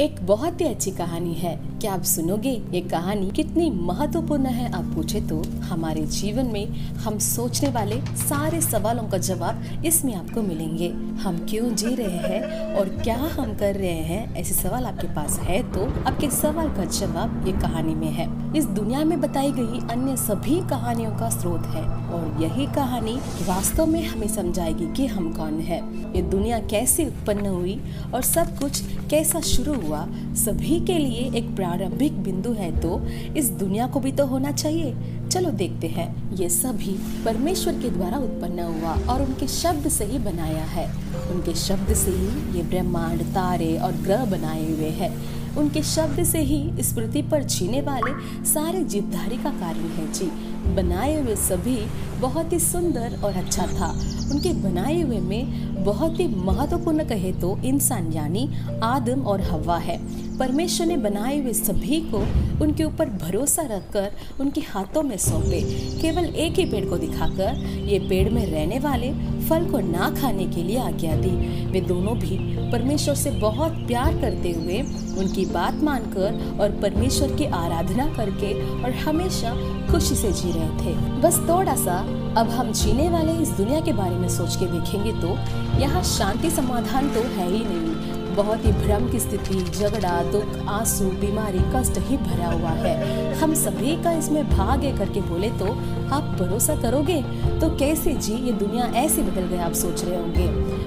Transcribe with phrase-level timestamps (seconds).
[0.00, 2.50] एक बहुत ही अच्छी कहानी है। क्या आप सुनोगे?
[2.50, 8.60] ये कहानी कितनी महत्वपूर्ण है, आप पूछे तो। हमारे जीवन में हम सोचने वाले सारे
[8.60, 10.88] सवालों का जवाब इसमें आपको मिलेंगे।
[11.20, 14.34] हम क्यों जी रहे हैं और क्या हम कर रहे हैं?
[14.36, 18.28] ऐसे सवाल आपके पास है तो आपके सवाल का जवाब ये कहानी में है।
[18.58, 23.16] इस दुनिया में बताई गई अन्य सभी कहानियों का स्रोत है और यही कहानी
[23.48, 25.80] वास्तव में हमें समझाएगी कि हम कौन है।
[26.16, 27.80] ये दुनिया कैसे उत्पन्न हुई
[28.14, 30.06] और सब कुछ कैसा शुरू हुआ,
[30.36, 33.00] सभी के लिए एक प्रारंभिक बिंदु है तो
[33.36, 36.92] इस दुनिया को भी तो होना चाहिए। चलो देखते हैं, ये सभी
[37.24, 40.86] परमेश्वर के द्वारा उत्पन्न हुआ और उनके शब्द से ही बनाया है।
[41.30, 45.10] उनके शब्द से ही ये ब्रह्मांड, तारे और ग्रह बनाए हुए हैं।
[45.56, 50.26] उनके शब्द से ही इस पृथ्वी पर जीने वाले सारे जीवधारी का कारण है जी।
[50.74, 51.76] बनाए हुए सभी
[52.20, 53.90] बहुत ही सुंदर और अच्छा था।
[54.30, 58.48] उनके बनाए हुए में बहुत ही महत्वपूर्ण कहे तो इंसान यानी
[58.82, 59.98] आदम और हवा है।
[60.40, 62.18] परमेश्वर ने बनाए हुए सभी को
[62.64, 65.60] उनके ऊपर भरोसा रखकर उनके हाथों में सौंपे।
[66.00, 69.12] केवल एक ही पेड़ को दिखाकर ये पेड़ में रहने वाले
[69.48, 71.30] फल को ना खाने के लिए आज्ञा दी।
[71.70, 72.38] वे दोनों भी
[72.72, 74.80] परमेश्वर से बहुत प्यार करते हुए
[75.18, 79.54] उनकी बात मानकर और परमेश्वर की आराधना करके और हमेशा
[79.90, 81.98] खुशी से जी रहे थे। बस थोड़ा सा
[82.40, 85.36] अब हम जीने वाले इस दुनिया के बारे में सोच के देखेंगे तो
[85.80, 91.04] यहाँ शांति समाधान तो है ही नहीं। बहुत ही भ्रम की स्थिति, झगड़ा, दुख, आँसू,
[91.04, 95.66] बीमारी, कष्ट ही भरा हुआ है। हम सभी का इसमें भाग है करके बोले तो
[96.14, 97.22] आप भरोसा करोगे?
[97.60, 100.46] तो कैसे जी, ये दुनिया ऐसे बदल गए आप सोच रहे होंगे।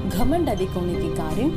[0.09, 1.50] घमंड अधिक होने के कारण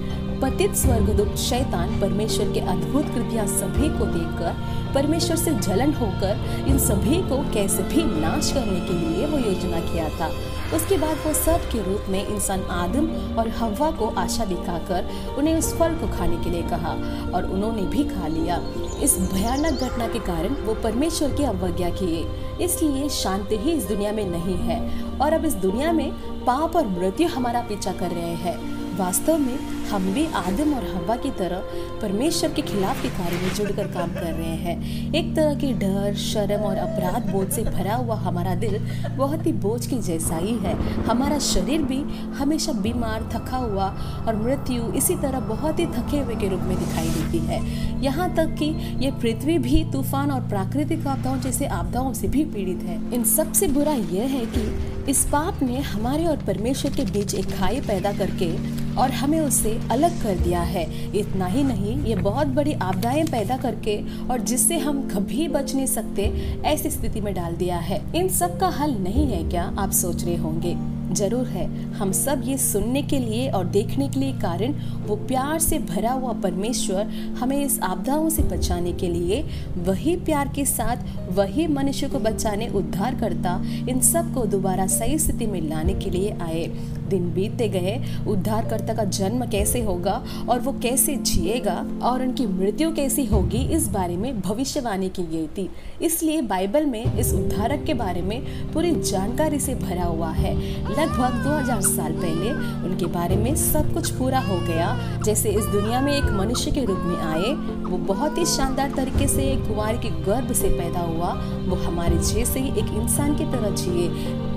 [0.43, 4.57] पतित स्वर्गदूत शैतान परमेश्वर के अद्भुत कृतियाँ सभी को देखकर,
[4.95, 9.81] परमेश्वर से जलन होकर, इन सभी को कैसे भी नाश करने के लिए वो योजना
[9.81, 10.31] किया था।
[10.77, 13.07] उसके बाद वो सब के रूप में इंसान आदम
[13.39, 16.93] और हवा को आशा दिखाकर उन्हें उस फल को खाने के लिए कहा
[17.35, 18.61] और उन्होंने भी खा लिया।
[19.03, 22.27] इस भयानक घटना के कारण वो परमेश्वर की अवज्ञा किए।
[22.65, 24.81] इसलिए शांति ही इस दुनिया में नहीं है
[25.19, 26.11] और अब इस दुनिया में
[26.47, 28.59] पाप और मृत्यु हमारा पीछा कर रहे हैं।
[28.97, 31.63] वास्तव में हम भी आदम और हवा की तरह
[32.03, 36.15] परमेश्वर के खिलाफ के कार्य में जुड़कर काम कर रहे हैं। एक तरह की डर,
[36.15, 38.79] शर्म और अपराध बोझ से भरा हुआ हमारा दिल
[39.17, 42.01] बहुत ही बोझ के जैसा ही है। हमारा शरीर भी
[42.39, 43.87] हमेशा बीमार, थका हुआ
[44.27, 47.61] और मृत्यु इसी तरह बहुत ही थके हुए के रूप में दिखाई देती है।
[48.03, 48.75] यहाँ तक कि
[49.05, 53.69] ये पृथ्वी भी तूफ़ान और प्राकृतिक आपदाओं जैसे आपदाओं से भी पीड़ित है। इन सबसे
[53.69, 58.13] बुरा यह है कि इस पाप ने हमारे और परमेश्वर के बीच एक खाई पैदा
[58.13, 58.51] करके
[58.97, 63.57] और हमें उससे अलग कर दिया है। इतना ही नहीं, ये बहुत बड़ी आपदाएँ पैदा
[63.57, 63.99] करके
[64.31, 66.23] और जिससे हम कभी बच नहीं सकते,
[66.65, 70.25] ऐसी स्थिति में डाल दिया है। इन सब का हल नहीं है क्या, आप सोच
[70.25, 74.73] रहे होंगे। ज़रूर है। हम सब ये सुनने के लिए और देखने के लिए कारण,
[75.07, 77.07] वो प्यार से भरा हुआ परमेश्वर
[77.39, 79.43] हमें इस आपदाओं से बचाने के लिए,
[79.79, 85.47] वही प्यार के साथ, वही मनुष्य को बचाने उद्धार करता इन सबको दोबारा सही स्थिति
[85.47, 86.67] में लाने के लिए आए।
[87.07, 92.93] दिन बीतते गए, उद्धारकर्ता का जन्म कैसे होगा और वो कैसे जिएगा और उनकी मृत्यु
[92.95, 95.71] कैसी होगी, इस बारे में भविष्यवाणी की गई थी।
[96.03, 98.41] इसलिए बाइबल में इस उद्धारक के बारे में
[98.73, 102.51] पूरी जानकारी से भरा हुआ है। लगभग 2000 साल पहले
[102.89, 106.85] उनके बारे में सब कुछ पूरा हो गया। जैसे इस दुनिया में एक मनुष्य के
[106.85, 107.53] रूप में आए,
[107.91, 111.33] वो बहुत ही शानदार तरीके से एक कुमार के गर्भ से पैदा हुआ।
[111.69, 114.09] वो हमारे जैसे ही एक इंसान की तरह जिए।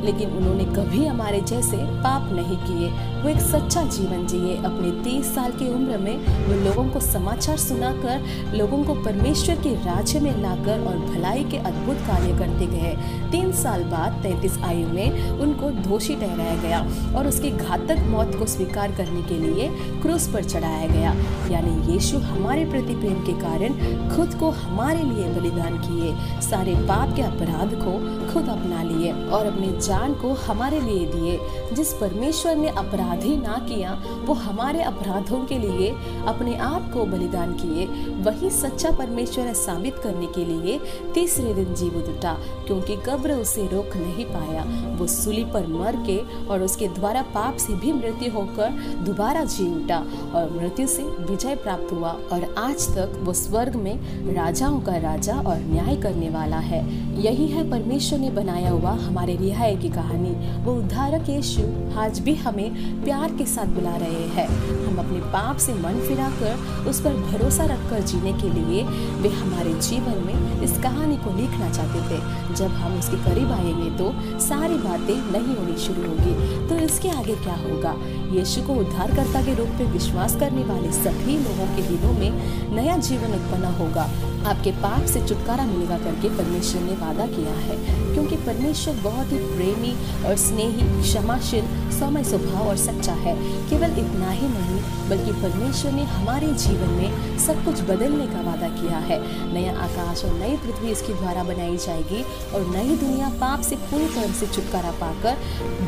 [0.04, 2.90] लेकिन उन्होंने कभी हमारे जैसे पाप नहीं किए।
[3.22, 6.18] वो एक सच्चा जीवन जिए। अपने तीस साल की उम्र में
[6.48, 8.24] वो लोगों को समाचार सुनाकर,
[8.58, 12.96] लोगों को परमेश्वर के राज्य में लाकर और भलाई के अद्भुत कार्य करते गए।
[13.32, 16.80] तीन साल बाद तैतीस आयु में उनको दोषी ठहराया गया
[17.18, 19.70] और उसकी घातक मौत को स्वीकार करने के लिए
[20.02, 21.14] क्रूस पर चढ़ाया गया।
[21.52, 23.74] यानी यीशु हमारे प्रति प्रेम के कारण
[24.16, 27.94] खुद को हमारे लिए बलिदान किए। सारे पाप के अपराध को
[28.34, 31.38] खुद अपना लिए और अपने जान को हमारे लिए दिए,
[31.74, 33.92] जिस परमेश्वर ने अपराध ना किया,
[34.26, 35.90] वो हमारे अपराधों के लिए
[36.28, 37.86] अपने आप को बलिदान किए।
[38.22, 40.80] वही सच्चा परमेश्वर है साबित करने के लिए
[41.14, 42.34] तीसरे दिन जीवित उठा,
[42.68, 44.64] क्योंकि कब्र उसे रोक नहीं पाया।
[44.98, 48.70] वो सूली पर मर के और उसके द्वारा पाप से भी मृत्यु होकर
[49.06, 50.00] दोबारा जी उठा
[50.36, 55.40] और मृत्यु से विजय प्राप्त हुआ और आज तक वो स्वर्ग में राजाओं का राजा
[55.42, 56.84] और न्याय करने वाला है।
[57.22, 61.62] यही है परमेश्वर ने बनाया हुआ हमारे रिहाई की कहानी। वो उद्धारक यीशु
[62.00, 64.48] आज भी हमें प्यार के साथ बुला रहे हैं।
[64.88, 68.84] हम अपने पाप से मन फिराकर उस पर भरोसा रखकर जीने के लिए
[69.14, 73.98] वे हमारे जीवन में इस कहानी को लिखना चाहते थे। जब हम उसके करीब आएँगे
[73.98, 77.96] तो सारी बातें नहीं होनी शुरू होगी। तो इसके आगे क्या होगा?
[78.36, 82.32] यीशु को उद्धारकर्ता के रूप में विश्वास करने वाले सभी लोगों के दिलों में
[82.76, 84.10] नया जीवन उत्पन्न होगा।
[84.46, 89.38] आपके पाप से छुटकारा मिलेगा करके परमेश्वर ने वादा किया है। क्योंकि परमेश्वर बहुत ही
[89.38, 93.36] प्रेमी और स्नेही, क्षमाशील समय स्वभाव और सच्चा है।
[93.70, 94.80] केवल इतना ही नहीं,
[95.10, 99.20] बल्कि परमेश्वर ने हमारे जीवन में सब कुछ बदलने का वादा किया है।
[99.54, 102.24] नया आकाश और नई पृथ्वी इसके द्वारा बनाई जाएगी
[102.54, 105.38] और नई दुनिया पाप से पूरी तरह से छुटकारा पाकर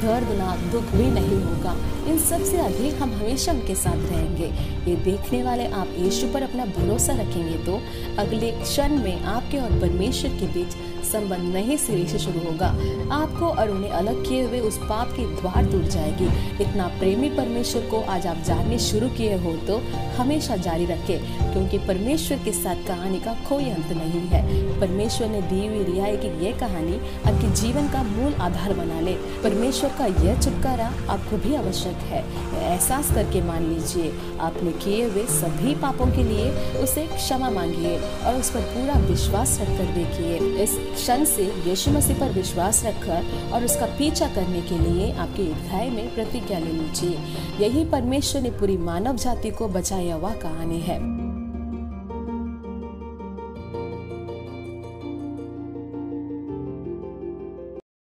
[0.03, 1.75] दर्दनाक दुख भी नहीं होगा।
[2.07, 4.45] इन सबसे अधिक हम हमेशा उनके साथ रहेंगे।
[4.89, 7.81] ये देखने वाले आप यीशु पर अपना भरोसा रखेंगे तो
[8.19, 12.67] अगले क्षण में आपके और परमेश्वर के बीच संबंध नए सिरे से शुरू होगा।
[13.13, 16.25] आपको और उन्हें अलग किए हुए उस पाप की द्वार टूट जाएगी।
[16.63, 19.77] इतना प्रेमी परमेश्वर को आज आप जानने शुरू किए हो तो
[20.17, 21.19] हमेशा जारी रखें,
[21.53, 26.17] क्योंकि परमेश्वर के साथ कहानी का कोई अंत नहीं है। परमेश्वर ने दी हुई रियाई
[26.17, 26.95] की यह कहानी
[27.25, 29.13] आपके जीवन का मूल आधार बना ले।
[29.43, 32.23] परमेश्वर का यह छुटकारा आपको भी आवश्यक है।
[32.61, 34.11] एहसास करके मान लीजिए,
[34.41, 36.49] आपने किए हुए सभी पापों के लिए
[36.81, 42.19] उसे क्षमा मांगिए और उस पर पूरा विश्वास रखकर देखिए। इस क्षण से यीशु मसीह
[42.19, 47.17] पर विश्वास रखकर और उसका पीछा करने के लिए आपके हृदय में प्रतिज्ञा ले लीजिए
[47.59, 51.20] यही परमेश्वर ने पूरी मानव जाति को बचाया हुआ कहानी है।